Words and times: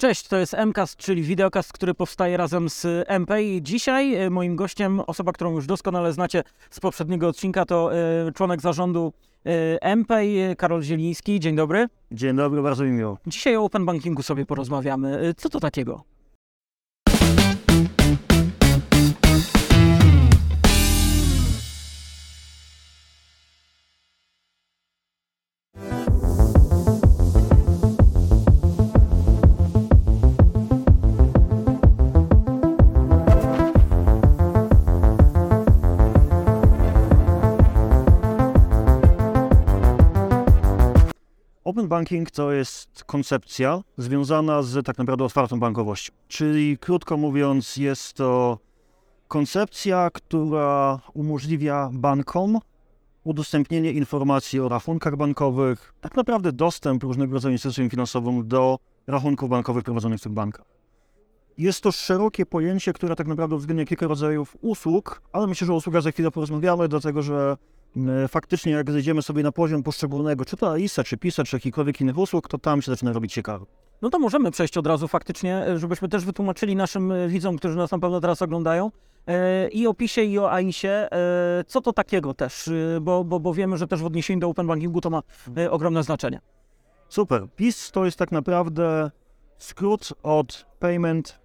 Cześć, 0.00 0.28
to 0.28 0.36
jest 0.36 0.56
MCAST, 0.66 0.96
czyli 0.96 1.22
wideokast, 1.22 1.72
który 1.72 1.94
powstaje 1.94 2.36
razem 2.36 2.70
z 2.70 2.86
MPay. 3.08 3.60
Dzisiaj 3.62 4.14
e, 4.14 4.30
moim 4.30 4.56
gościem, 4.56 5.00
osoba, 5.00 5.32
którą 5.32 5.52
już 5.52 5.66
doskonale 5.66 6.12
znacie 6.12 6.42
z 6.70 6.80
poprzedniego 6.80 7.28
odcinka, 7.28 7.64
to 7.64 7.94
e, 7.94 8.32
członek 8.32 8.60
zarządu 8.60 9.12
e, 9.82 9.96
MPay, 9.96 10.56
Karol 10.58 10.82
Zieliński. 10.82 11.40
Dzień 11.40 11.56
dobry. 11.56 11.88
Dzień 12.12 12.36
dobry, 12.36 12.62
bardzo 12.62 12.84
mi 12.84 12.90
miło. 12.90 13.18
Dzisiaj 13.26 13.56
o 13.56 13.64
open 13.64 13.86
bankingu 13.86 14.22
sobie 14.22 14.46
porozmawiamy. 14.46 15.34
Co 15.36 15.48
to 15.48 15.60
takiego? 15.60 16.04
Open 41.80 41.88
banking 41.88 42.30
to 42.30 42.52
jest 42.52 43.04
koncepcja 43.04 43.82
związana 43.96 44.62
z 44.62 44.86
tak 44.86 44.98
naprawdę 44.98 45.24
otwartą 45.24 45.60
bankowością. 45.60 46.12
Czyli 46.28 46.78
krótko 46.78 47.16
mówiąc, 47.16 47.76
jest 47.76 48.12
to 48.12 48.58
koncepcja, 49.28 50.10
która 50.12 51.00
umożliwia 51.14 51.90
bankom 51.92 52.58
udostępnienie 53.24 53.92
informacji 53.92 54.60
o 54.60 54.68
rachunkach 54.68 55.16
bankowych, 55.16 55.94
tak 56.00 56.16
naprawdę 56.16 56.52
dostęp 56.52 57.02
różnego 57.02 57.34
rodzaju 57.34 57.52
instytucjom 57.52 57.90
finansowym 57.90 58.48
do 58.48 58.78
rachunków 59.06 59.50
bankowych 59.50 59.84
prowadzonych 59.84 60.20
w 60.20 60.22
tych 60.22 60.32
bankach. 60.32 60.66
Jest 61.58 61.80
to 61.80 61.92
szerokie 61.92 62.46
pojęcie, 62.46 62.92
które 62.92 63.16
tak 63.16 63.26
naprawdę 63.26 63.56
uwzględnia 63.56 63.84
kilka 63.84 64.06
rodzajów 64.06 64.56
usług, 64.60 65.22
ale 65.32 65.46
myślę, 65.46 65.66
że 65.66 65.72
o 65.72 65.76
usługach 65.76 66.02
za 66.02 66.10
chwilę 66.10 66.30
porozmawiamy, 66.30 66.88
dlatego 66.88 67.22
że 67.22 67.56
faktycznie 68.28 68.72
jak 68.72 68.90
zejdziemy 68.90 69.22
sobie 69.22 69.42
na 69.42 69.52
poziom 69.52 69.82
poszczególnego, 69.82 70.44
czy 70.44 70.56
to 70.56 70.72
AIS-a, 70.72 71.04
czy 71.04 71.16
PISA, 71.16 71.44
czy 71.44 71.56
jakichkolwiek 71.56 72.00
innych 72.00 72.18
usług, 72.18 72.48
to 72.48 72.58
tam 72.58 72.82
się 72.82 72.92
zaczyna 72.92 73.12
robić 73.12 73.32
ciekawe. 73.32 73.66
No 74.02 74.10
to 74.10 74.18
możemy 74.18 74.50
przejść 74.50 74.78
od 74.78 74.86
razu 74.86 75.08
faktycznie, 75.08 75.66
e, 75.66 75.78
żebyśmy 75.78 76.08
też 76.08 76.24
wytłumaczyli 76.24 76.76
naszym 76.76 77.12
e, 77.12 77.28
widzom, 77.28 77.56
którzy 77.56 77.76
nas 77.76 77.90
na 77.90 77.98
pewno 77.98 78.20
teraz 78.20 78.42
oglądają, 78.42 78.90
e, 79.26 79.68
i 79.68 79.86
o 79.86 79.94
PISie, 79.94 80.24
i 80.24 80.38
o 80.38 80.52
AISie, 80.52 81.12
e, 81.12 81.64
co 81.66 81.80
to 81.80 81.92
takiego 81.92 82.34
też, 82.34 82.68
e, 82.68 83.00
bo, 83.00 83.24
bo, 83.24 83.40
bo 83.40 83.54
wiemy, 83.54 83.78
że 83.78 83.86
też 83.86 84.00
w 84.00 84.06
odniesieniu 84.06 84.40
do 84.40 84.48
open 84.48 84.66
bankingu 84.66 85.00
to 85.00 85.10
ma 85.10 85.22
e, 85.56 85.70
ogromne 85.70 86.02
znaczenie. 86.02 86.40
Super. 87.08 87.46
PIS 87.56 87.90
to 87.90 88.04
jest 88.04 88.18
tak 88.18 88.32
naprawdę 88.32 89.10
skrót 89.58 90.12
od 90.22 90.66
Payment 90.78 91.39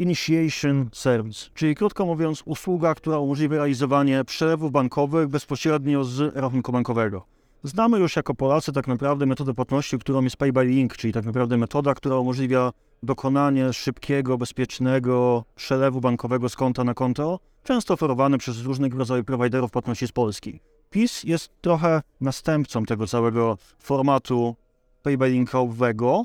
Initiation 0.00 0.88
Service, 0.92 1.50
czyli 1.54 1.74
krótko 1.74 2.06
mówiąc 2.06 2.42
usługa, 2.46 2.94
która 2.94 3.18
umożliwia 3.18 3.56
realizowanie 3.56 4.24
przelewów 4.24 4.72
bankowych 4.72 5.28
bezpośrednio 5.28 6.04
z 6.04 6.36
rachunku 6.36 6.72
bankowego. 6.72 7.24
Znamy 7.64 7.98
już 7.98 8.16
jako 8.16 8.34
Polacy 8.34 8.72
tak 8.72 8.88
naprawdę 8.88 9.26
metodę 9.26 9.54
płatności, 9.54 9.98
którą 9.98 10.22
jest 10.22 10.36
Pay 10.36 10.52
by 10.52 10.64
Link, 10.64 10.96
czyli 10.96 11.12
tak 11.12 11.24
naprawdę 11.24 11.56
metoda, 11.56 11.94
która 11.94 12.16
umożliwia 12.16 12.72
dokonanie 13.02 13.72
szybkiego, 13.72 14.38
bezpiecznego 14.38 15.44
przelewu 15.56 16.00
bankowego 16.00 16.48
z 16.48 16.56
konta 16.56 16.84
na 16.84 16.94
konto, 16.94 17.38
często 17.64 17.94
oferowany 17.94 18.38
przez 18.38 18.62
różnego 18.62 18.98
rodzaju 18.98 19.24
prowajderów 19.24 19.70
płatności 19.70 20.06
z 20.06 20.12
Polski. 20.12 20.60
PIS 20.90 21.24
jest 21.24 21.50
trochę 21.60 22.02
następcą 22.20 22.84
tego 22.84 23.06
całego 23.06 23.58
formatu 23.78 24.56
paybackingowego, 25.02 26.24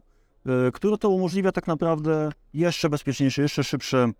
y, 0.67 0.71
który 0.71 0.97
to 0.97 1.09
umożliwia 1.09 1.51
tak 1.51 1.67
naprawdę 1.67 2.31
jeszcze 2.53 2.89
bezpieczniejsze, 2.89 3.41
jeszcze 3.41 3.63
szybsze 3.63 4.11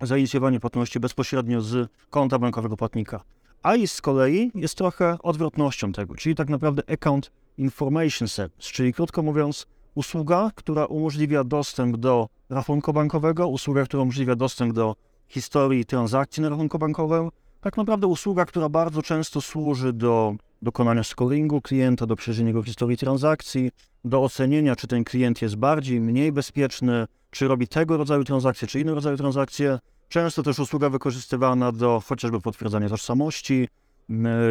zainicjowanie 0.00 0.60
płatności 0.60 1.00
bezpośrednio 1.00 1.60
z 1.60 1.90
konta 2.10 2.38
bankowego 2.38 2.76
płatnika. 2.76 3.20
AIS 3.62 3.92
z 3.92 4.00
kolei 4.00 4.50
jest 4.54 4.74
trochę 4.74 5.16
odwrotnością 5.22 5.92
tego, 5.92 6.14
czyli 6.14 6.34
tak 6.34 6.48
naprawdę 6.48 6.82
Account 6.90 7.30
Information 7.58 8.28
Service, 8.28 8.72
czyli 8.72 8.92
krótko 8.92 9.22
mówiąc 9.22 9.66
usługa, 9.94 10.50
która 10.54 10.86
umożliwia 10.86 11.44
dostęp 11.44 11.96
do 11.96 12.28
rachunku 12.50 12.92
bankowego, 12.92 13.48
usługa, 13.48 13.84
która 13.84 14.02
umożliwia 14.02 14.36
dostęp 14.36 14.72
do 14.72 14.96
historii 15.28 15.84
transakcji 15.84 16.42
na 16.42 16.48
rachunku 16.48 16.78
bankowym, 16.78 17.30
tak 17.66 17.76
naprawdę 17.76 18.06
usługa, 18.06 18.44
która 18.44 18.68
bardzo 18.68 19.02
często 19.02 19.40
służy 19.40 19.92
do 19.92 20.34
dokonania 20.62 21.04
scoringu 21.04 21.60
klienta, 21.60 22.06
do 22.06 22.16
przejrzenia 22.16 22.48
jego 22.48 22.62
historii 22.62 22.96
transakcji, 22.96 23.70
do 24.04 24.22
ocenienia, 24.22 24.76
czy 24.76 24.86
ten 24.86 25.04
klient 25.04 25.42
jest 25.42 25.56
bardziej, 25.56 26.00
mniej 26.00 26.32
bezpieczny, 26.32 27.06
czy 27.30 27.48
robi 27.48 27.68
tego 27.68 27.96
rodzaju 27.96 28.24
transakcje, 28.24 28.68
czy 28.68 28.80
innego 28.80 28.94
rodzaju 28.94 29.16
transakcje. 29.16 29.78
Często 30.08 30.42
też 30.42 30.58
usługa 30.58 30.90
wykorzystywana 30.90 31.72
do 31.72 32.02
chociażby 32.06 32.40
potwierdzania 32.40 32.88
tożsamości, 32.88 33.68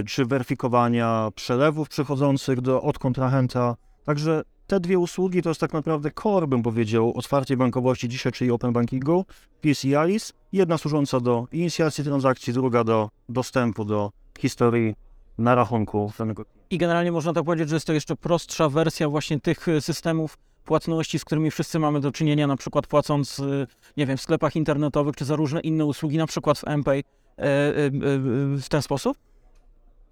czy 0.08 0.26
weryfikowania 0.26 1.30
przelewów 1.36 1.90
przychodzących 1.90 2.62
do, 2.62 2.82
od 2.82 3.00
kontrahenta. 3.00 3.76
Także 4.06 4.44
te 4.68 4.80
dwie 4.80 5.00
usługi 5.00 5.42
to 5.42 5.50
jest 5.50 5.62
tak 5.62 5.74
naprawdę 5.74 6.12
core, 6.24 6.48
bym 6.48 6.64
powiedział, 6.64 7.14
otwartej 7.16 7.58
bankowości 7.58 8.10
dzisiaj, 8.10 8.32
czyli 8.32 8.52
open 8.52 8.74
bankingu, 8.74 9.26
PIS 9.62 9.86
i 9.86 9.96
ALIS. 9.96 10.34
Jedna 10.54 10.78
służąca 10.78 11.20
do 11.20 11.48
inicjacji 11.52 12.04
transakcji, 12.04 12.54
druga 12.54 12.84
do 12.84 13.10
dostępu 13.30 13.86
do 13.86 14.12
historii 14.40 14.96
na 15.38 15.56
rachunku 15.56 16.12
danego 16.18 16.46
I 16.70 16.78
generalnie 16.78 17.12
można 17.12 17.34
tak 17.34 17.44
powiedzieć, 17.44 17.70
że 17.70 17.76
jest 17.76 17.88
to 17.88 17.94
jeszcze 17.94 18.16
prostsza 18.16 18.70
wersja 18.70 19.10
właśnie 19.10 19.40
tych 19.40 19.68
e, 19.68 19.82
systemów 19.82 20.38
płatności, 20.66 21.20
z 21.20 21.26
którymi 21.26 21.52
wszyscy 21.52 21.80
mamy 21.80 22.00
do 22.00 22.12
czynienia, 22.12 22.48
na 22.48 22.58
przykład 22.58 22.88
płacąc, 22.88 23.40
e, 23.40 23.68
nie 23.98 24.06
wiem, 24.06 24.18
w 24.18 24.22
sklepach 24.22 24.56
internetowych, 24.56 25.16
czy 25.16 25.26
za 25.26 25.36
różne 25.36 25.60
inne 25.60 25.86
usługi, 25.86 26.18
na 26.18 26.28
przykład 26.28 26.60
w 26.60 26.64
MPay, 26.68 27.00
e, 27.00 27.44
e, 27.44 27.46
e, 27.46 27.92
w 28.58 28.66
ten 28.70 28.82
sposób? 28.82 29.18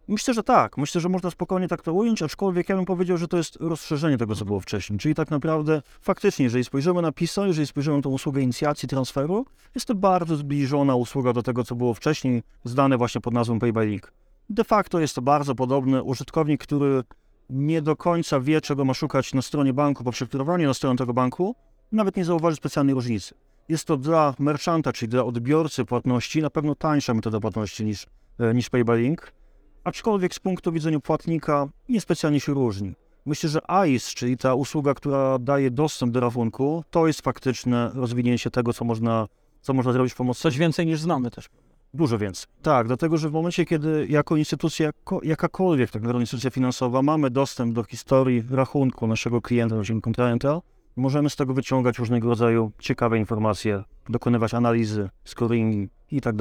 Myślę, 0.07 0.33
że 0.33 0.43
tak. 0.43 0.77
Myślę, 0.77 1.01
że 1.01 1.09
można 1.09 1.31
spokojnie 1.31 1.67
tak 1.67 1.81
to 1.81 1.93
ująć, 1.93 2.21
aczkolwiek 2.21 2.69
ja 2.69 2.75
bym 2.75 2.85
powiedział, 2.85 3.17
że 3.17 3.27
to 3.27 3.37
jest 3.37 3.55
rozszerzenie 3.55 4.17
tego, 4.17 4.35
co 4.35 4.45
było 4.45 4.59
wcześniej. 4.59 4.99
Czyli 4.99 5.15
tak 5.15 5.31
naprawdę 5.31 5.81
faktycznie, 6.01 6.43
jeżeli 6.43 6.63
spojrzymy 6.63 7.01
na 7.01 7.11
PISA, 7.11 7.47
jeżeli 7.47 7.67
spojrzymy 7.67 7.97
na 7.97 8.03
tą 8.03 8.09
usługę 8.09 8.41
inicjacji 8.41 8.89
transferu, 8.89 9.45
jest 9.75 9.87
to 9.87 9.95
bardzo 9.95 10.35
zbliżona 10.35 10.95
usługa 10.95 11.33
do 11.33 11.43
tego, 11.43 11.63
co 11.63 11.75
było 11.75 11.93
wcześniej, 11.93 12.43
zdane 12.63 12.97
właśnie 12.97 13.21
pod 13.21 13.33
nazwą 13.33 13.59
Pay 13.59 13.73
by 13.73 13.85
Link. 13.85 14.13
De 14.49 14.63
facto 14.63 14.99
jest 14.99 15.15
to 15.15 15.21
bardzo 15.21 15.55
podobny 15.55 16.03
użytkownik, 16.03 16.63
który 16.63 17.03
nie 17.49 17.81
do 17.81 17.95
końca 17.95 18.39
wie, 18.39 18.61
czego 18.61 18.85
ma 18.85 18.93
szukać 18.93 19.33
na 19.33 19.41
stronie 19.41 19.73
banku 19.73 20.03
po 20.03 20.11
przekierowaniu 20.11 20.67
na 20.67 20.73
stronę 20.73 20.97
tego 20.97 21.13
banku, 21.13 21.55
nawet 21.91 22.17
nie 22.17 22.25
zauważy 22.25 22.55
specjalnej 22.55 22.95
różnicy. 22.95 23.35
Jest 23.69 23.85
to 23.85 23.97
dla 23.97 24.33
merchanta, 24.39 24.93
czyli 24.93 25.09
dla 25.09 25.23
odbiorcy 25.23 25.85
płatności, 25.85 26.41
na 26.41 26.49
pewno 26.49 26.75
tańsza 26.75 27.13
metoda 27.13 27.39
płatności 27.39 27.85
niż, 27.85 28.05
e, 28.39 28.53
niż 28.53 28.69
Pay 28.69 28.85
by 28.85 28.97
Link, 28.97 29.33
aczkolwiek 29.83 30.33
z 30.35 30.39
punktu 30.39 30.71
widzenia 30.71 30.99
płatnika 30.99 31.67
niespecjalnie 31.89 32.39
się 32.39 32.53
różni. 32.53 32.93
Myślę, 33.25 33.49
że 33.49 33.71
AIS, 33.71 34.07
czyli 34.07 34.37
ta 34.37 34.55
usługa, 34.55 34.93
która 34.93 35.39
daje 35.39 35.71
dostęp 35.71 36.13
do 36.13 36.19
rachunku, 36.19 36.83
to 36.89 37.07
jest 37.07 37.21
faktyczne 37.21 37.91
rozwinięcie 37.93 38.51
tego, 38.51 38.73
co 38.73 38.85
można, 38.85 39.27
co 39.61 39.73
można 39.73 39.91
zrobić 39.93 40.13
w 40.13 40.15
pomocy 40.15 40.41
Coś 40.41 40.57
więcej 40.57 40.85
niż 40.85 40.99
znamy 40.99 41.31
też. 41.31 41.49
Dużo 41.93 42.17
więcej. 42.17 42.45
Tak, 42.61 42.87
dlatego 42.87 43.17
że 43.17 43.29
w 43.29 43.33
momencie, 43.33 43.65
kiedy 43.65 44.07
jako 44.09 44.37
instytucja, 44.37 44.85
jako, 44.85 45.19
jakakolwiek 45.23 45.91
tak 45.91 46.01
naprawdę 46.01 46.21
instytucja 46.21 46.49
finansowa, 46.49 47.01
mamy 47.01 47.29
dostęp 47.29 47.75
do 47.75 47.83
historii 47.83 48.43
rachunku 48.51 49.07
naszego 49.07 49.41
klienta, 49.41 49.75
naszego 49.75 50.01
kontrahenta, 50.01 50.61
możemy 50.95 51.29
z 51.29 51.35
tego 51.35 51.53
wyciągać 51.53 51.99
różnego 51.99 52.29
rodzaju 52.29 52.71
ciekawe 52.79 53.17
informacje, 53.17 53.83
dokonywać 54.09 54.53
analizy, 54.53 55.09
scoringi 55.25 55.89
i 56.11 56.21
tak 56.21 56.35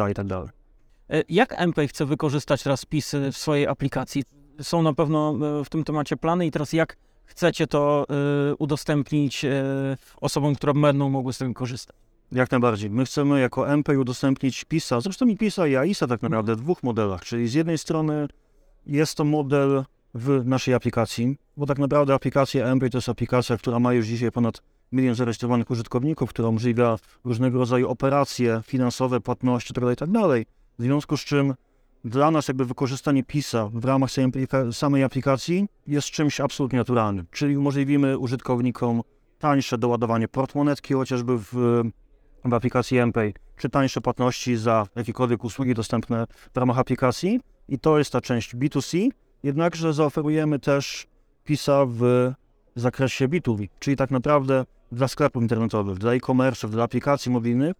tak. 1.08 1.16
E, 1.16 1.22
Jak 1.28 1.60
MPay 1.66 1.88
chce 1.88 2.06
wykorzystać 2.06 2.62
teraz 2.62 2.84
PIS 2.84 3.14
w 3.32 3.36
swojej 3.36 3.66
aplikacji? 3.66 4.22
Są 4.60 4.82
na 4.82 4.92
pewno 4.92 5.38
e, 5.60 5.64
w 5.64 5.68
tym 5.68 5.84
temacie 5.84 6.16
plany 6.16 6.46
i 6.46 6.50
teraz 6.50 6.72
jak 6.72 6.96
chcecie 7.24 7.66
to 7.66 8.06
e, 8.10 8.54
udostępnić 8.54 9.46
osobom, 10.20 10.54
które 10.54 10.74
będą 10.74 11.10
mogły 11.10 11.32
z 11.32 11.38
tego 11.38 11.54
korzystać? 11.54 11.96
Jak 12.32 12.50
najbardziej. 12.50 12.90
My 12.90 13.04
chcemy 13.04 13.40
jako 13.40 13.76
MPay 13.76 13.96
udostępnić 13.96 14.64
PISA, 14.64 15.00
zresztą 15.00 15.26
i 15.26 15.36
PISA 15.36 15.66
i 15.66 15.76
AISA 15.76 16.06
tak 16.06 16.22
naprawdę 16.22 16.56
w 16.56 16.60
dwóch 16.60 16.82
modelach, 16.82 17.24
czyli 17.24 17.48
z 17.48 17.54
jednej 17.54 17.78
strony 17.78 18.28
jest 18.86 19.16
to 19.16 19.24
model 19.24 19.84
w 20.14 20.46
naszej 20.46 20.74
aplikacji, 20.74 21.36
bo 21.56 21.66
tak 21.66 21.78
naprawdę 21.78 22.14
aplikacja 22.14 22.74
MPay 22.74 22.90
to 22.90 22.98
jest 22.98 23.08
aplikacja, 23.08 23.56
która 23.56 23.78
ma 23.78 23.92
już 23.92 24.06
dzisiaj 24.06 24.32
ponad 24.32 24.62
milion 24.92 25.14
zarejestrowanych 25.14 25.70
użytkowników, 25.70 26.30
która 26.30 26.48
umożliwia 26.48 26.98
różnego 27.24 27.58
rodzaju 27.58 27.88
operacje 27.88 28.60
finansowe, 28.64 29.20
płatności 29.20 29.72
itd. 29.76 29.90
itd. 29.90 30.44
W 30.78 30.82
związku 30.82 31.16
z 31.16 31.24
czym 31.24 31.54
dla 32.04 32.30
nas 32.30 32.48
jakby 32.48 32.64
wykorzystanie 32.64 33.24
PISA 33.24 33.68
w 33.72 33.84
ramach 33.84 34.10
samej 34.10 34.30
aplika- 34.30 34.72
samej 34.72 35.04
aplikacji 35.04 35.66
jest 35.86 36.08
czymś 36.08 36.40
absolutnie 36.40 36.78
naturalnym, 36.78 37.26
czyli 37.30 37.56
umożliwimy 37.56 38.18
użytkownikom 38.18 39.02
tańsze 39.38 39.78
doładowanie 39.78 40.28
portmonetki 40.28 40.94
chociażby 40.94 41.38
w, 41.38 41.52
w 42.44 42.54
aplikacji 42.54 42.98
MPay, 42.98 43.34
czy 43.56 43.68
tańsze 43.68 44.00
płatności 44.00 44.56
za 44.56 44.86
jakiekolwiek 44.96 45.44
usługi 45.44 45.74
dostępne 45.74 46.26
w 46.54 46.56
ramach 46.56 46.78
aplikacji. 46.78 47.40
I 47.68 47.78
to 47.78 47.98
jest 47.98 48.12
ta 48.12 48.20
część 48.20 48.56
B2C, 48.56 49.08
jednakże 49.42 49.92
zaoferujemy 49.92 50.58
też 50.58 51.06
PISA 51.44 51.84
w 51.86 52.32
zakresie 52.76 53.28
B2B, 53.28 53.68
czyli 53.78 53.96
tak 53.96 54.10
naprawdę 54.10 54.64
dla 54.92 55.08
sklepów 55.08 55.42
internetowych, 55.42 55.98
dla 55.98 56.12
e-commerce, 56.14 56.68
dla 56.68 56.84
aplikacji 56.84 57.32
mobilnych, 57.32 57.72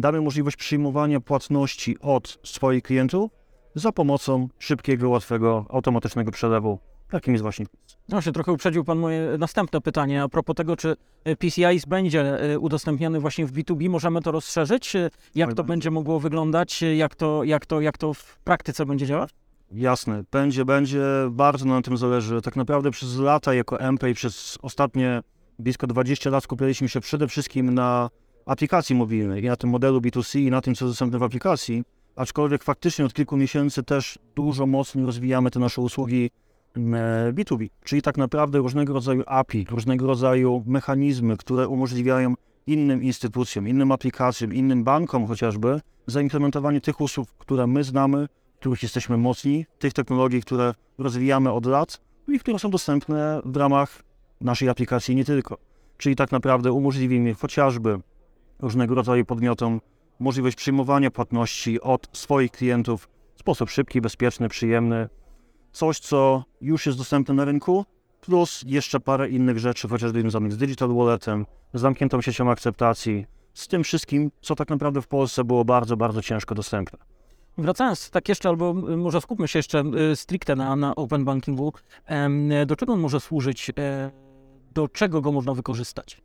damy 0.00 0.20
możliwość 0.20 0.56
przyjmowania 0.56 1.20
płatności 1.20 1.98
od 2.00 2.38
swoich 2.44 2.82
klientów 2.82 3.30
za 3.74 3.92
pomocą 3.92 4.48
szybkiego, 4.58 5.08
łatwego, 5.08 5.66
automatycznego 5.68 6.30
przelewu, 6.30 6.78
jakim 7.12 7.34
jest 7.34 7.42
właśnie 7.42 7.66
No 8.08 8.20
się 8.20 8.32
trochę 8.32 8.52
uprzedził 8.52 8.84
Pan 8.84 8.98
moje 8.98 9.36
następne 9.38 9.80
pytanie 9.80 10.22
a 10.22 10.28
propos 10.28 10.56
tego, 10.56 10.76
czy 10.76 10.96
e, 11.24 11.36
PCI 11.36 11.80
będzie 11.88 12.40
e, 12.40 12.58
udostępniany 12.58 13.20
właśnie 13.20 13.46
w 13.46 13.52
B2B. 13.52 13.88
Możemy 13.88 14.22
to 14.22 14.32
rozszerzyć? 14.32 14.96
E, 14.96 15.10
Jak 15.34 15.54
to 15.54 15.64
będzie. 15.64 15.90
mogło 15.90 16.20
wyglądać? 16.20 16.82
Jak 16.96 17.14
to, 17.14 17.44
jak, 17.44 17.66
to, 17.66 17.80
jak 17.80 17.98
to 17.98 18.14
w 18.14 18.38
praktyce 18.38 18.86
będzie 18.86 19.06
działać? 19.06 19.30
Jasne, 19.72 20.24
będzie, 20.30 20.64
będzie, 20.64 21.02
bardzo 21.30 21.64
nam 21.64 21.76
na 21.76 21.82
tym 21.82 21.96
zależy. 21.96 22.42
Tak 22.42 22.56
naprawdę 22.56 22.90
przez 22.90 23.18
lata 23.18 23.54
jako 23.54 23.80
MP 23.80 24.10
i 24.10 24.14
przez 24.14 24.58
ostatnie 24.62 25.22
blisko 25.58 25.86
20 25.86 26.30
lat 26.30 26.44
skupialiśmy 26.44 26.88
się 26.88 27.00
przede 27.00 27.28
wszystkim 27.28 27.74
na 27.74 28.10
aplikacji 28.48 28.96
mobilnej 28.96 29.44
i 29.44 29.46
na 29.46 29.56
tym 29.56 29.70
modelu 29.70 30.00
B2C 30.00 30.38
i 30.38 30.50
na 30.50 30.60
tym, 30.60 30.74
co 30.74 30.84
jest 30.84 30.92
dostępne 30.92 31.18
w 31.18 31.22
aplikacji, 31.22 31.84
aczkolwiek 32.16 32.64
faktycznie 32.64 33.04
od 33.04 33.14
kilku 33.14 33.36
miesięcy 33.36 33.82
też 33.82 34.18
dużo 34.34 34.66
mocniej 34.66 35.06
rozwijamy 35.06 35.50
te 35.50 35.60
nasze 35.60 35.80
usługi 35.80 36.30
mm, 36.76 36.94
e, 36.94 37.32
B2B, 37.32 37.68
czyli 37.84 38.02
tak 38.02 38.16
naprawdę 38.16 38.58
różnego 38.58 38.92
rodzaju 38.92 39.22
API, 39.26 39.66
różnego 39.70 40.06
rodzaju 40.06 40.64
mechanizmy, 40.66 41.36
które 41.36 41.68
umożliwiają 41.68 42.34
innym 42.66 43.02
instytucjom, 43.02 43.68
innym 43.68 43.92
aplikacjom, 43.92 44.54
innym 44.54 44.84
bankom 44.84 45.26
chociażby 45.26 45.80
zaimplementowanie 46.06 46.80
tych 46.80 47.00
usług, 47.00 47.28
które 47.38 47.66
my 47.66 47.84
znamy, 47.84 48.28
których 48.60 48.82
jesteśmy 48.82 49.16
mocni, 49.16 49.66
tych 49.78 49.92
technologii, 49.92 50.42
które 50.42 50.74
rozwijamy 50.98 51.52
od 51.52 51.66
lat 51.66 52.00
i 52.28 52.38
które 52.38 52.58
są 52.58 52.70
dostępne 52.70 53.40
w 53.44 53.56
ramach 53.56 54.02
naszej 54.40 54.68
aplikacji 54.68 55.16
nie 55.16 55.24
tylko. 55.24 55.58
Czyli 55.98 56.16
tak 56.16 56.32
naprawdę 56.32 56.72
umożliwimy 56.72 57.34
chociażby 57.34 58.00
różnego 58.60 58.94
rodzaju 58.94 59.24
podmiotom 59.24 59.80
możliwość 60.18 60.56
przyjmowania 60.56 61.10
płatności 61.10 61.80
od 61.80 62.08
swoich 62.12 62.50
klientów 62.50 63.08
w 63.34 63.40
sposób 63.40 63.70
szybki, 63.70 64.00
bezpieczny, 64.00 64.48
przyjemny. 64.48 65.08
Coś, 65.72 65.98
co 65.98 66.44
już 66.60 66.86
jest 66.86 66.98
dostępne 66.98 67.34
na 67.34 67.44
rynku, 67.44 67.84
plus 68.20 68.64
jeszcze 68.66 69.00
parę 69.00 69.28
innych 69.28 69.58
rzeczy, 69.58 69.88
chociażby 69.88 70.20
związanych 70.20 70.52
z 70.52 70.56
Digital 70.56 70.94
Walletem, 70.94 71.46
z 71.74 71.80
zamkniętą 71.80 72.20
siecią 72.20 72.50
akceptacji, 72.50 73.26
z 73.54 73.68
tym 73.68 73.84
wszystkim, 73.84 74.30
co 74.40 74.54
tak 74.54 74.68
naprawdę 74.68 75.02
w 75.02 75.06
Polsce 75.06 75.44
było 75.44 75.64
bardzo, 75.64 75.96
bardzo 75.96 76.22
ciężko 76.22 76.54
dostępne. 76.54 76.98
Wracając 77.58 78.10
tak 78.10 78.28
jeszcze, 78.28 78.48
albo 78.48 78.74
może 78.74 79.20
skupmy 79.20 79.48
się 79.48 79.58
jeszcze 79.58 79.84
y, 80.12 80.16
stricte 80.16 80.56
na, 80.56 80.76
na 80.76 80.94
open 80.94 81.24
bankingu. 81.24 81.72
Do 82.66 82.76
czego 82.76 82.92
on 82.92 83.00
może 83.00 83.20
służyć? 83.20 83.70
E, 83.78 84.10
Do 84.74 84.88
czego 84.88 85.20
go 85.20 85.32
można 85.32 85.54
wykorzystać? 85.54 86.22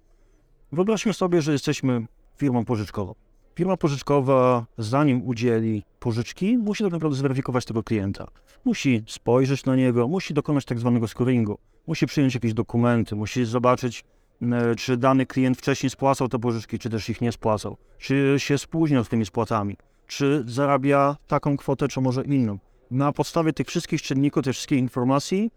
Wyobraźmy 0.72 1.14
sobie, 1.14 1.42
że 1.42 1.52
jesteśmy 1.52 2.06
firmą 2.38 2.66
pożyczkową. 2.66 3.16
Firma 3.56 3.78
pożyczkowa, 3.78 4.66
zanim 4.78 5.22
udzieli 5.28 5.84
pożyczki, 6.00 6.58
musi 6.58 6.84
tak 6.84 6.94
naprawdę 6.94 7.18
zweryfikować 7.18 7.66
tego 7.66 7.84
klienta. 7.84 8.28
Musi 8.66 9.04
spojrzeć 9.08 9.66
na 9.66 9.76
niego, 9.76 10.08
musi 10.08 10.34
dokonać 10.34 10.66
tak 10.66 10.80
zwanego 10.80 11.08
scoringu, 11.08 11.58
musi 11.88 12.06
przyjąć 12.06 12.34
jakieś 12.34 12.54
dokumenty, 12.54 13.16
musi 13.16 13.46
zobaczyć, 13.46 14.04
e, 14.42 14.76
czy 14.76 14.98
dany 14.98 15.26
klient 15.26 15.58
wcześniej 15.58 15.90
spłacał 15.90 16.30
te 16.30 16.40
pożyczki, 16.40 16.80
czy 16.80 16.90
też 16.90 17.10
ich 17.10 17.22
nie 17.22 17.32
spłacał, 17.32 17.78
czy 17.98 18.36
się 18.38 18.58
spóźniał 18.58 19.04
z 19.04 19.10
tymi 19.10 19.26
spłatami, 19.26 19.78
czy 20.08 20.44
zarabia 20.48 21.18
taką 21.28 21.58
kwotę, 21.58 21.88
czy 21.88 22.02
może 22.02 22.24
inną. 22.24 22.60
Na 22.92 23.12
podstawie 23.12 23.54
tych 23.54 23.68
wszystkich 23.68 24.02
czynników, 24.02 24.44
tych 24.44 24.54
wszystkich 24.54 24.80
informacji 24.80 25.52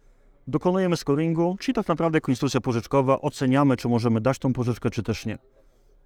dokonujemy 0.46 0.96
scoringu, 0.96 1.56
czyli 1.60 1.74
tak 1.74 1.88
naprawdę 1.88 2.16
jako 2.16 2.32
instytucja 2.32 2.60
pożyczkowa 2.60 3.20
oceniamy, 3.20 3.76
czy 3.76 3.88
możemy 3.88 4.20
dać 4.20 4.38
tą 4.38 4.52
pożyczkę, 4.52 4.90
czy 4.90 5.02
też 5.02 5.26
nie. 5.26 5.38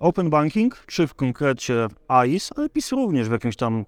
Open 0.00 0.30
banking, 0.30 0.84
czy 0.86 1.06
w 1.06 1.14
konkrecie 1.14 1.86
AIS, 2.08 2.50
ale 2.56 2.68
PIS 2.68 2.92
również 2.92 3.28
w 3.28 3.32
jakimś 3.32 3.56
tam, 3.56 3.84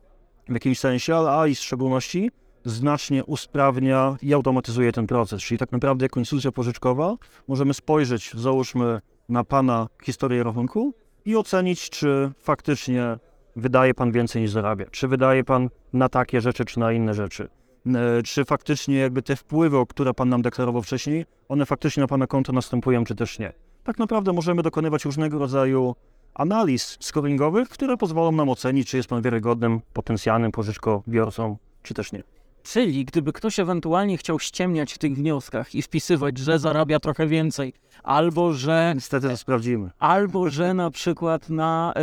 w 0.49 0.53
jakimś 0.53 0.79
sensie, 0.79 1.17
ale 1.17 1.31
AIS 1.31 1.61
w 1.61 1.62
szczególności, 1.62 2.31
znacznie 2.64 3.25
usprawnia 3.25 4.17
i 4.23 4.35
automatyzuje 4.35 4.93
ten 4.93 5.06
proces. 5.06 5.43
Czyli 5.43 5.59
tak 5.59 5.73
naprawdę 5.73 6.05
jako 6.05 6.20
instytucja 6.20 6.53
pożyczkowa 6.53 7.17
możemy 7.49 7.75
spojrzeć, 7.75 8.32
załóżmy, 8.35 9.00
na 9.29 9.44
Pana 9.44 9.87
historię 10.05 10.43
rachunku 10.43 10.94
i 11.25 11.37
ocenić, 11.37 11.91
czy 11.91 12.32
faktycznie 12.38 13.19
wydaje 13.56 13.94
Pan 13.94 14.12
więcej 14.12 14.43
niż 14.43 14.50
zarabia. 14.50 14.87
Czy 14.91 15.08
wydaje 15.08 15.44
Pan 15.44 15.69
na 15.93 16.08
takie 16.08 16.41
rzeczy, 16.41 16.65
czy 16.65 16.81
na 16.81 16.93
inne 16.93 17.15
rzeczy. 17.15 17.49
E, 17.87 18.23
Czy 18.23 18.44
faktycznie 18.44 18.97
jakby 18.97 19.23
te 19.23 19.37
wpływy, 19.37 19.79
o 19.79 19.87
które 19.87 20.15
Pan 20.15 20.29
nam 20.29 20.43
deklarował 20.43 20.82
wcześniej, 20.82 21.26
one 21.49 21.67
faktycznie 21.67 22.00
na 22.00 22.06
Pana 22.06 22.26
konto 22.26 22.53
następują, 22.53 23.05
czy 23.05 23.15
też 23.15 23.38
nie. 23.38 23.53
Tak 23.84 23.99
naprawdę 23.99 24.32
możemy 24.32 24.62
dokonywać 24.62 25.05
różnego 25.05 25.38
rodzaju 25.38 25.94
analiz 26.34 26.96
scoringowych, 27.00 27.69
które 27.69 27.96
pozwolą 27.96 28.32
nam 28.32 28.49
ocenić, 28.49 28.88
czy 28.88 28.96
jest 28.96 29.08
Pan 29.08 29.23
wiarygodnym, 29.23 29.81
potencjalnym 29.93 30.52
pożyczkobiorcą, 30.52 31.56
czy 31.82 31.94
też 31.94 32.12
nie. 32.12 32.23
Czyli 32.62 33.05
gdyby 33.05 33.32
ktoś 33.32 33.59
ewentualnie 33.59 34.17
chciał 34.19 34.38
ściemniać 34.41 34.93
w 34.93 34.99
tych 34.99 35.14
wnioskach 35.14 35.75
i 35.75 35.82
wpisywać, 35.82 36.38
że 36.38 36.59
zarabia 36.59 37.00
trochę 37.00 37.26
więcej, 37.26 37.73
albo 38.03 38.53
że, 38.53 38.93
Niestety 38.94 39.29
to 39.29 39.37
sprawdzimy. 39.37 39.91
albo 39.99 40.50
że 40.50 40.75
na 40.75 40.91
przykład 40.91 41.50
na 41.50 41.94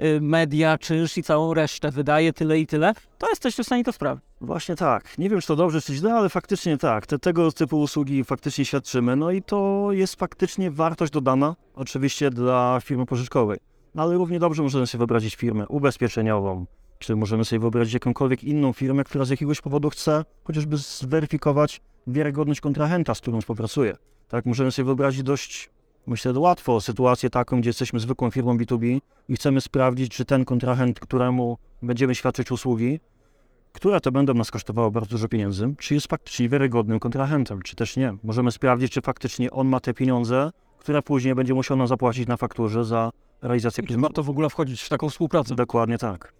y, 0.00 0.04
y, 0.04 0.20
media, 0.20 0.78
czynsz 0.78 1.18
i 1.18 1.22
całą 1.22 1.54
resztę 1.54 1.90
wydaje 1.90 2.32
tyle 2.32 2.58
i 2.58 2.66
tyle, 2.66 2.94
to 3.18 3.28
jesteście 3.30 3.62
w 3.62 3.66
stanie 3.66 3.84
to 3.84 3.92
sprawdzić. 3.92 4.28
Właśnie 4.40 4.76
tak. 4.76 5.18
Nie 5.18 5.28
wiem, 5.30 5.40
czy 5.40 5.46
to 5.46 5.56
dobrze, 5.56 5.80
czy 5.80 5.94
źle, 5.94 6.14
ale 6.14 6.28
faktycznie 6.28 6.78
tak. 6.78 7.06
Te, 7.06 7.18
tego 7.18 7.52
typu 7.52 7.80
usługi 7.80 8.24
faktycznie 8.24 8.64
świadczymy. 8.64 9.16
No 9.16 9.30
i 9.30 9.42
to 9.42 9.88
jest 9.90 10.14
faktycznie 10.14 10.70
wartość 10.70 11.12
dodana, 11.12 11.56
oczywiście 11.74 12.30
dla 12.30 12.78
firmy 12.84 13.06
pożyczkowej. 13.06 13.58
No 13.94 14.02
ale 14.02 14.14
równie 14.14 14.38
dobrze 14.38 14.62
możemy 14.62 14.86
sobie 14.86 14.98
wyobrazić 14.98 15.36
firmę 15.36 15.68
ubezpieczeniową, 15.68 16.66
czy 16.98 17.16
możemy 17.16 17.44
sobie 17.44 17.60
wyobrazić 17.60 17.94
jakąkolwiek 17.94 18.44
inną 18.44 18.72
firmę, 18.72 19.04
która 19.04 19.24
z 19.24 19.30
jakiegoś 19.30 19.60
powodu 19.60 19.90
chce 19.90 20.24
chociażby 20.44 20.76
zweryfikować 20.76 21.80
wiarygodność 22.06 22.60
kontrahenta, 22.60 23.14
z 23.14 23.20
którą 23.20 23.40
współpracuje. 23.40 23.96
Tak, 24.28 24.46
możemy 24.46 24.70
sobie 24.72 24.86
wyobrazić 24.86 25.22
dość, 25.22 25.70
myślę, 26.06 26.32
łatwo 26.32 26.80
sytuację 26.80 27.30
taką, 27.30 27.60
gdzie 27.60 27.68
jesteśmy 27.68 28.00
zwykłą 28.00 28.30
firmą 28.30 28.56
B2B 28.56 29.00
i 29.28 29.36
chcemy 29.36 29.60
sprawdzić, 29.60 30.12
czy 30.12 30.24
ten 30.24 30.44
kontrahent, 30.44 31.00
któremu 31.00 31.58
będziemy 31.82 32.14
świadczyć 32.14 32.50
usługi, 32.52 33.00
które 33.72 34.00
to 34.00 34.12
będą 34.12 34.34
nas 34.34 34.50
kosztowały 34.50 34.90
bardzo 34.90 35.10
dużo 35.10 35.28
pieniędzy, 35.28 35.74
czy 35.78 35.94
jest 35.94 36.06
faktycznie 36.06 36.48
wiarygodnym 36.48 37.00
kontrahentem, 37.00 37.62
czy 37.62 37.76
też 37.76 37.96
nie. 37.96 38.16
Możemy 38.22 38.52
sprawdzić, 38.52 38.92
czy 38.92 39.00
faktycznie 39.00 39.50
on 39.50 39.68
ma 39.68 39.80
te 39.80 39.94
pieniądze, 39.94 40.50
które 40.78 41.02
później 41.02 41.34
będzie 41.34 41.54
musiał 41.54 41.76
nam 41.76 41.86
zapłacić 41.86 42.28
na 42.28 42.36
fakturze 42.36 42.84
za 42.84 43.10
realizację 43.42 43.84
warto 43.96 44.22
w 44.22 44.30
ogóle 44.30 44.50
wchodzić 44.50 44.82
w 44.82 44.88
taką 44.88 45.10
współpracę. 45.10 45.54
Dokładnie 45.54 45.98
tak. 45.98 46.32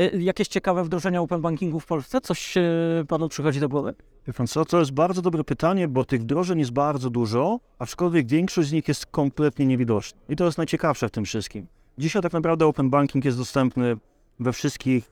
Y, 0.00 0.22
Jakieś 0.22 0.48
ciekawe 0.48 0.84
wdrożenia 0.84 1.20
open 1.20 1.40
bankingu 1.40 1.80
w 1.80 1.86
Polsce? 1.86 2.20
Coś 2.20 2.56
y, 2.56 2.60
panu 3.08 3.28
przychodzi 3.28 3.60
do 3.60 3.68
głowy? 3.68 3.94
Wie 4.26 4.46
co, 4.46 4.64
to 4.64 4.78
jest 4.78 4.92
bardzo 4.92 5.22
dobre 5.22 5.44
pytanie, 5.44 5.88
bo 5.88 6.04
tych 6.04 6.20
wdrożeń 6.20 6.58
jest 6.58 6.70
bardzo 6.70 7.10
dużo, 7.10 7.60
aczkolwiek 7.78 8.26
większość 8.26 8.68
z 8.68 8.72
nich 8.72 8.88
jest 8.88 9.06
kompletnie 9.06 9.66
niewidoczna. 9.66 10.18
I 10.28 10.36
to 10.36 10.44
jest 10.44 10.58
najciekawsze 10.58 11.08
w 11.08 11.10
tym 11.10 11.24
wszystkim. 11.24 11.66
Dzisiaj 11.98 12.22
tak 12.22 12.32
naprawdę 12.32 12.66
open 12.66 12.90
banking 12.90 13.24
jest 13.24 13.38
dostępny 13.38 13.96
we 14.40 14.52
wszystkich 14.52 15.10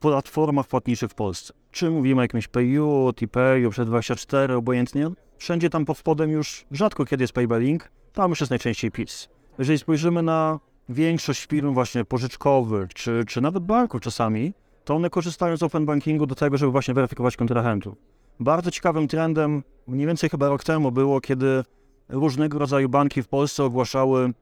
platformach 0.00 0.66
płatniczych 0.66 1.10
w 1.10 1.14
Polsce. 1.14 1.54
Czy 1.70 1.90
mówimy 1.90 2.20
o 2.20 2.24
jakimś 2.24 2.48
PayU, 2.48 3.12
TPayu, 3.16 3.70
Przed24, 3.70 4.52
obojętnie, 4.52 5.10
wszędzie 5.38 5.70
tam 5.70 5.84
pod 5.84 5.98
spodem 5.98 6.30
już 6.30 6.64
rzadko 6.70 7.04
kiedy 7.04 7.24
jest 7.24 7.32
PayBalink, 7.32 7.90
tam 8.12 8.30
już 8.30 8.40
jest 8.40 8.50
najczęściej 8.50 8.90
PiS. 8.90 9.28
Jeżeli 9.58 9.78
spojrzymy 9.78 10.22
na 10.22 10.60
większość 10.88 11.46
firm 11.46 11.74
właśnie 11.74 12.04
pożyczkowych, 12.04 12.94
czy, 12.94 13.24
czy 13.28 13.40
nawet 13.40 13.64
banków 13.64 14.00
czasami, 14.00 14.52
to 14.84 14.94
one 14.94 15.10
korzystają 15.10 15.56
z 15.56 15.62
open 15.62 15.86
bankingu 15.86 16.26
do 16.26 16.34
tego, 16.34 16.56
żeby 16.56 16.72
właśnie 16.72 16.94
weryfikować 16.94 17.36
kontrahentów. 17.36 17.94
Bardzo 18.40 18.70
ciekawym 18.70 19.08
trendem, 19.08 19.62
mniej 19.86 20.06
więcej 20.06 20.30
chyba 20.30 20.48
rok 20.48 20.64
temu 20.64 20.92
było, 20.92 21.20
kiedy 21.20 21.64
różnego 22.08 22.58
rodzaju 22.58 22.88
banki 22.88 23.22
w 23.22 23.28
Polsce 23.28 23.64
ogłaszały, 23.64 24.32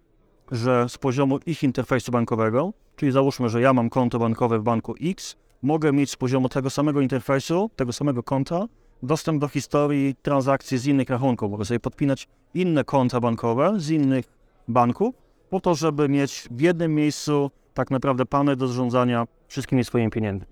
że 0.50 0.88
z 0.88 0.98
poziomu 0.98 1.38
ich 1.46 1.62
interfejsu 1.62 2.12
bankowego, 2.12 2.72
czyli 2.96 3.12
załóżmy, 3.12 3.48
że 3.48 3.60
ja 3.60 3.72
mam 3.72 3.90
konto 3.90 4.18
bankowe 4.18 4.58
w 4.58 4.62
banku 4.62 4.94
X, 5.02 5.36
mogę 5.62 5.92
mieć 5.92 6.10
z 6.10 6.16
poziomu 6.16 6.48
tego 6.48 6.70
samego 6.70 7.00
interfejsu, 7.00 7.70
tego 7.76 7.92
samego 7.92 8.22
konta, 8.22 8.66
dostęp 9.02 9.40
do 9.40 9.48
historii 9.48 10.14
transakcji 10.22 10.78
z 10.78 10.86
innych 10.86 11.10
rachunków. 11.10 11.50
Mogę 11.50 11.64
sobie 11.64 11.80
podpinać 11.80 12.28
inne 12.54 12.84
konta 12.84 13.20
bankowe 13.20 13.74
z 13.76 13.90
innych 13.90 14.24
banków, 14.68 15.14
po 15.52 15.60
to, 15.60 15.74
żeby 15.74 16.08
mieć 16.08 16.48
w 16.50 16.60
jednym 16.60 16.94
miejscu 16.94 17.50
tak 17.74 17.90
naprawdę 17.90 18.26
panel 18.26 18.56
do 18.56 18.66
zarządzania 18.68 19.26
wszystkimi 19.48 19.84
swoimi 19.84 20.10
pieniędzmi. 20.10 20.46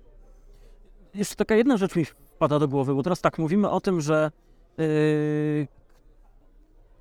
Jeszcze 1.13 1.35
taka 1.35 1.55
jedna 1.55 1.77
rzecz 1.77 1.95
mi 1.95 2.05
wpada 2.05 2.59
do 2.59 2.67
głowy, 2.67 2.95
bo 2.95 3.03
teraz 3.03 3.21
tak 3.21 3.37
mówimy 3.37 3.69
o 3.69 3.81
tym, 3.81 4.01
że 4.01 4.31
yy, 4.77 5.67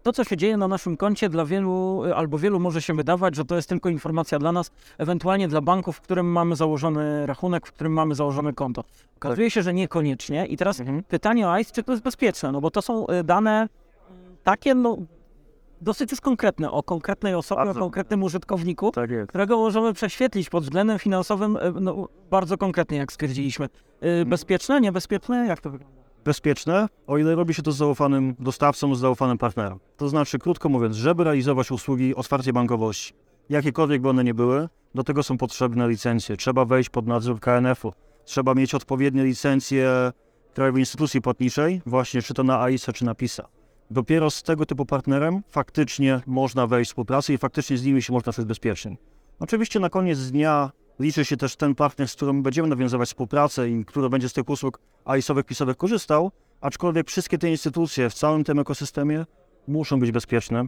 to, 0.02 0.12
co 0.12 0.25
się 0.25 0.37
dzieje 0.37 0.57
na 0.57 0.69
naszym 0.69 0.97
koncie, 0.97 1.28
dla 1.28 1.45
wielu 1.45 2.04
y, 2.04 2.14
albo 2.14 2.38
wielu 2.38 2.61
może 2.61 2.83
się 2.83 2.95
wydawać, 2.95 3.37
że 3.37 3.45
to 3.45 3.57
jest 3.57 3.69
tylko 3.69 3.88
informacja 3.88 4.38
dla 4.38 4.52
nas, 4.52 4.71
ewentualnie 4.99 5.49
dla 5.49 5.61
banków, 5.61 5.97
w 5.97 6.00
którym 6.00 6.26
mamy 6.33 6.57
założony 6.57 7.26
rachunek, 7.26 7.66
w 7.66 7.73
którym 7.73 7.92
mamy 7.92 8.14
założone 8.14 8.52
konto. 8.52 8.85
Okazuje 9.16 9.50
się, 9.50 9.62
że 9.62 9.75
niekoniecznie. 9.75 10.47
I 10.47 10.57
teraz 10.57 10.80
Mhm. 10.80 11.02
pytanie 11.02 11.49
o 11.49 11.59
ICE, 11.59 11.73
czy 11.73 11.83
to 11.83 11.92
jest 11.92 12.04
bezpieczne? 12.04 12.52
No 12.52 12.61
bo 12.61 12.71
to 12.71 12.83
są 12.83 13.07
y, 13.07 13.25
dane 13.25 13.69
takie, 14.45 14.75
no 14.75 14.99
dosyć 15.80 16.10
już 16.10 16.20
konkretne, 16.20 16.70
o 16.70 16.82
konkretnej 16.82 17.34
osobie, 17.34 17.64
Bardzo. 17.64 17.80
o 17.80 17.82
konkretnym 17.82 18.22
użytkowniku, 18.22 18.90
Tak 18.92 19.10
którego 19.28 19.56
możemy 19.56 19.92
prześwietlić 19.92 20.50
pod 20.50 20.64
względem 20.64 20.99
finansowym 20.99 21.56
e, 21.56 21.72
no, 21.80 22.08
bardzo 22.30 22.58
konkretnie, 22.58 22.99
jak 22.99 23.12
stwierdziliśmy. 23.12 23.68
E, 24.00 24.25
Bezpieczne, 24.25 24.80
niebezpieczne? 24.80 25.46
Jak 25.46 25.60
to 25.60 25.70
wygląda? 25.70 26.00
bezpieczne, 26.25 26.88
o 27.06 27.18
ile 27.18 27.34
robi 27.34 27.54
się 27.54 27.62
to 27.62 27.72
z 27.72 27.76
zaufanym 27.76 28.34
dostawcą, 28.38 28.94
z 28.94 28.99
zaufanym 29.00 29.38
partnerem. 29.38 29.78
To 29.96 30.08
znaczy, 30.08 30.38
krótko 30.38 30.68
mówiąc, 30.68 30.96
żeby 30.96 31.25
realizować 31.25 31.70
usługi 31.70 32.14
otwartej 32.14 32.52
bankowości, 32.52 33.12
jakiekolwiek 33.49 34.02
by 34.02 34.08
one 34.08 34.25
nie 34.25 34.34
były, 34.34 34.68
do 34.94 35.04
tego 35.04 35.22
są 35.22 35.38
potrzebne 35.38 35.88
licencje. 35.88 36.37
Trzeba 36.37 36.64
wejść 36.64 36.90
pod 36.90 37.06
nadzór 37.06 37.40
KNF-u. 37.40 37.92
Trzeba 38.25 38.54
mieć 38.54 38.75
odpowiednie 38.75 39.25
licencje 39.25 40.12
Krajowej 40.54 40.82
Instytucji 40.82 41.20
Płatniczej, 41.20 41.82
właśnie 41.87 42.22
czy 42.22 42.34
to 42.34 42.42
na 42.42 42.60
AISA, 42.60 42.92
czy 42.92 43.04
na 43.04 43.14
PISA. 43.14 43.49
Dopiero 43.90 44.30
z 44.30 44.42
tego 44.42 44.66
typu 44.66 44.87
partnerem 44.87 45.42
faktycznie 45.49 46.20
można 46.26 46.66
wejść 46.66 46.90
w 46.90 46.92
współpracę 46.92 47.32
i 47.32 47.38
faktycznie 47.38 47.78
z 47.78 47.85
nimi 47.85 48.02
się 48.02 48.12
można 48.12 48.32
czuć 48.32 48.44
bezpiecznie. 48.44 48.97
Oczywiście 49.40 49.80
na 49.80 49.90
koniec 49.90 50.30
dnia 50.30 50.70
liczy 50.99 51.25
się 51.25 51.37
też 51.37 51.56
ten 51.56 51.75
partner, 51.75 52.09
z 52.09 52.14
którym 52.14 52.42
będziemy 52.42 52.68
nawiązywać 52.68 53.09
współpracę 53.09 53.70
i 53.70 53.85
który 53.85 54.09
będzie 54.09 54.28
z 54.28 54.32
tych 54.32 54.49
usług 54.49 54.80
AIS-owych, 55.04 55.47
PIS-owych 55.47 55.76
korzystał, 55.76 56.30
aczkolwiek 56.61 57.09
wszystkie 57.09 57.38
te 57.38 57.50
instytucje 57.50 58.11
w 58.11 58.14
całym 58.14 58.44
tym 58.44 58.59
ekosystemie 58.59 59.26
muszą 59.68 60.00
być 60.00 60.12
bezpieczne. 60.12 60.64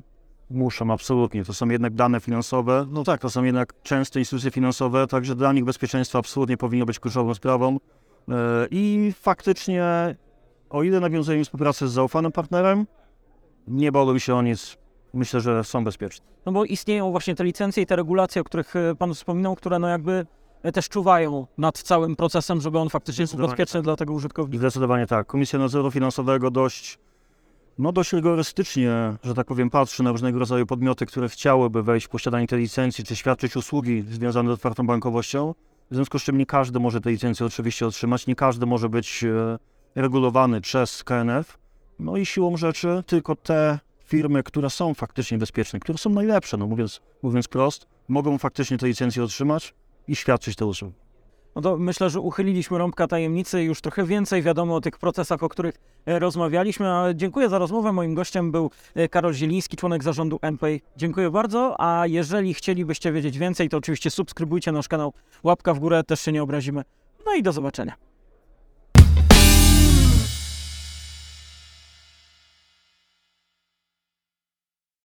Muszą, 0.51 0.93
absolutnie. 0.93 1.45
To 1.45 1.53
są 1.53 1.69
jednak 1.69 1.95
dane 1.95 2.21
finansowe. 2.21 2.87
No 2.91 3.05
tak, 3.05 3.21
to 3.21 3.31
są 3.31 3.45
jednak 3.45 3.83
częste 3.83 4.19
instytucje 4.19 4.51
finansowe, 4.51 5.07
także 5.07 5.35
dla 5.35 5.53
nich 5.53 5.65
bezpieczeństwo 5.65 6.19
absolutnie 6.19 6.57
powinno 6.57 6.87
być 6.87 7.01
kluczową 7.01 7.35
sprawą. 7.35 7.79
E, 8.29 8.67
I 8.71 9.13
faktycznie, 9.21 9.85
o 10.71 10.83
ile 10.83 11.01
nawiązujemy 11.01 11.45
współpracę 11.45 11.89
z 11.89 11.93
zaufanym 11.93 12.33
partnerem, 12.33 12.87
nie 13.69 13.93
bałbym 13.93 14.21
się 14.21 14.35
o 14.35 14.43
nic. 14.43 14.77
Myślę, 15.15 15.41
że 15.41 15.65
są 15.65 15.85
bezpieczni. 15.85 16.27
No 16.47 16.53
bo 16.53 16.65
istnieją 16.65 17.11
właśnie 17.11 17.35
te 17.35 17.45
licencje 17.45 17.83
i 17.83 17.87
te 17.87 17.97
regulacje, 17.97 18.41
o 18.43 18.45
których 18.45 18.77
e, 18.77 18.95
Pan 18.95 19.15
wspominał, 19.15 19.57
które 19.57 19.79
no 19.79 19.89
jakby 19.89 20.27
e, 20.63 20.73
też 20.73 20.89
czuwają 20.89 21.47
nad 21.59 21.79
całym 21.79 22.17
procesem, 22.17 22.61
żeby 22.61 22.79
on 22.79 22.89
faktycznie 22.89 23.27
był 23.27 23.47
bezpieczny 23.47 23.81
tak. 23.81 23.85
dla 23.85 23.97
tego 23.97 24.13
użytkownika. 24.13 24.59
Zdecydowanie 24.59 25.07
tak. 25.07 25.27
Komisja 25.27 25.59
Nadzoru 25.59 25.91
Finansowego 25.91 26.51
dość, 26.51 26.99
no 27.79 27.93
dość 27.93 28.13
rygorystycznie, 28.13 29.17
że 29.23 29.35
tak 29.35 29.47
powiem, 29.47 29.71
patrzy 29.71 30.03
na 30.03 30.13
różnego 30.13 30.39
rodzaju 30.39 30.67
podmioty, 30.67 31.07
które 31.07 31.29
chciałyby 31.29 31.83
wejść 31.83 32.07
w 32.07 32.11
posiadanie 32.11 32.47
tej 32.47 32.59
licencji, 32.59 33.05
czy 33.05 33.17
świadczyć 33.17 33.57
usługi 33.57 34.03
związane 34.03 34.51
z 34.51 34.53
otwartą 34.53 34.87
bankowością. 34.87 35.55
W 35.91 35.95
związku 35.95 36.19
z 36.19 36.23
czym 36.23 36.39
nie 36.39 36.47
każdy 36.47 36.81
może 36.81 37.01
tę 37.01 37.11
licencję 37.11 37.47
oczywiście 37.47 37.87
otrzymać, 37.87 38.27
nie 38.27 38.35
każdy 38.35 38.67
może 38.67 38.89
być 38.89 39.25
e, 39.25 39.59
regulowany 39.95 40.61
przez 40.61 41.05
KNF. 41.05 41.62
No 41.99 42.17
i 42.17 42.27
siłą 42.27 42.57
rzeczy 42.57 43.03
tylko 43.07 43.37
te 43.37 43.79
firmy, 44.05 44.43
które 44.43 44.71
są 44.71 44.95
faktycznie 44.95 45.39
bezpieczne, 45.39 45.81
które 45.81 45.99
są 45.99 46.11
najlepsze, 46.11 46.57
no 46.57 46.67
mówiąc, 46.67 47.01
mówiąc 47.23 47.49
prost, 47.49 47.87
mogą 48.09 48.39
faktycznie 48.39 48.79
tę 48.79 48.87
licencję 48.87 49.25
otrzymać 49.25 49.75
i 50.09 50.17
świadczyć 50.17 50.57
te 50.57 50.67
usługi. 50.67 50.95
No 51.57 51.63
to 51.63 51.77
myślę, 51.77 52.11
że 52.11 52.21
uchyliliśmy 52.21 52.79
rąbka 52.79 53.07
tajemnicy 53.07 53.63
już 53.63 53.81
trochę 53.81 54.05
więcej 54.05 54.43
wiadomo 54.43 54.75
o 54.75 54.81
tych 54.81 54.99
procesach, 54.99 55.43
o 55.43 55.49
których 55.49 55.75
e, 56.07 56.19
rozmawialiśmy. 56.19 56.93
A 56.93 57.15
dziękuję 57.15 57.49
za 57.49 57.59
rozmowę. 57.59 57.93
Moim 57.93 58.15
gościem 58.15 58.53
był 58.53 58.71
e, 58.95 59.09
Karol 59.09 59.35
Zieliński, 59.35 59.77
członek 59.77 60.03
zarządu 60.03 60.39
MPay. 60.43 60.81
Dziękuję 60.97 61.31
bardzo, 61.31 61.77
a 61.79 62.07
jeżeli 62.07 62.55
chcielibyście 62.55 63.13
wiedzieć 63.13 63.39
więcej, 63.39 63.69
to 63.69 63.77
oczywiście 63.77 64.11
subskrybujcie 64.11 64.73
nasz 64.73 64.89
kanał. 64.89 65.13
Łapka 65.43 65.75
w 65.75 65.79
górę, 65.79 66.05
też 66.05 66.21
się 66.21 66.33
nie 66.33 66.43
obrazimy. 66.43 66.83
No 67.27 67.35
i 67.35 67.43
do 67.43 67.53
zobaczenia. 67.53 68.12